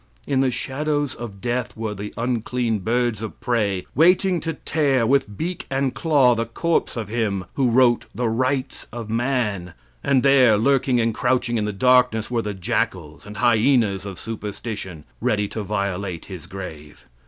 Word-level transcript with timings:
In 0.25 0.39
the 0.39 0.49
shadows 0.49 1.13
of 1.13 1.41
death 1.41 1.77
were 1.77 1.93
the 1.93 2.11
unclean 2.17 2.79
birds 2.79 3.21
of 3.21 3.39
prey 3.39 3.85
waiting 3.93 4.39
to 4.39 4.55
tear, 4.55 5.05
with 5.05 5.37
beak 5.37 5.67
and 5.69 5.93
claw, 5.93 6.33
the 6.33 6.47
corpse 6.47 6.97
of 6.97 7.07
him 7.07 7.45
who 7.53 7.69
wrote 7.69 8.05
the 8.15 8.27
"Rights 8.27 8.87
of 8.91 9.11
Man," 9.11 9.75
and 10.03 10.23
there 10.23 10.57
lurking 10.57 10.99
and 10.99 11.13
crouching 11.13 11.57
in 11.59 11.65
the 11.65 11.71
darkness, 11.71 12.31
were 12.31 12.41
the 12.41 12.55
jackals 12.55 13.27
and 13.27 13.37
hyenas 13.37 14.03
of 14.03 14.17
superstition, 14.17 15.03
ready 15.21 15.47
to 15.49 15.61
violate 15.61 16.25
his 16.25 16.47
grave. 16.47 17.05